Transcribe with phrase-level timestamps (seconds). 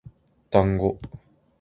[0.49, 0.97] だんご